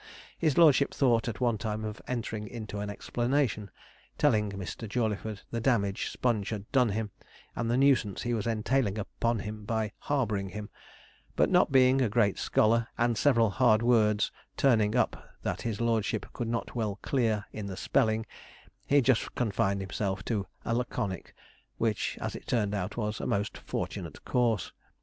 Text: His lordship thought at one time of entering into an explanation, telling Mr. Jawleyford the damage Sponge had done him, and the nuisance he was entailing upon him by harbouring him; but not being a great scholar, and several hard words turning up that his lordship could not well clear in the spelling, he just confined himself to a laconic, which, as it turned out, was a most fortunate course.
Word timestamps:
His 0.35 0.57
lordship 0.57 0.95
thought 0.95 1.27
at 1.27 1.39
one 1.39 1.59
time 1.59 1.85
of 1.85 2.01
entering 2.07 2.47
into 2.47 2.79
an 2.79 2.89
explanation, 2.89 3.69
telling 4.17 4.49
Mr. 4.51 4.89
Jawleyford 4.89 5.43
the 5.51 5.61
damage 5.61 6.09
Sponge 6.09 6.49
had 6.49 6.65
done 6.71 6.89
him, 6.89 7.11
and 7.55 7.69
the 7.69 7.77
nuisance 7.77 8.23
he 8.23 8.33
was 8.33 8.47
entailing 8.47 8.97
upon 8.97 9.37
him 9.41 9.63
by 9.63 9.91
harbouring 9.99 10.49
him; 10.49 10.71
but 11.35 11.51
not 11.51 11.71
being 11.71 12.01
a 12.01 12.09
great 12.09 12.39
scholar, 12.39 12.87
and 12.97 13.15
several 13.15 13.51
hard 13.51 13.83
words 13.83 14.31
turning 14.57 14.95
up 14.95 15.35
that 15.43 15.61
his 15.61 15.79
lordship 15.79 16.25
could 16.33 16.47
not 16.47 16.73
well 16.73 16.97
clear 17.03 17.45
in 17.53 17.67
the 17.67 17.77
spelling, 17.77 18.25
he 18.87 19.01
just 19.01 19.35
confined 19.35 19.81
himself 19.81 20.25
to 20.25 20.47
a 20.65 20.73
laconic, 20.73 21.35
which, 21.77 22.17
as 22.19 22.35
it 22.35 22.47
turned 22.47 22.73
out, 22.73 22.97
was 22.97 23.19
a 23.21 23.27
most 23.27 23.55
fortunate 23.55 24.25
course. 24.25 24.71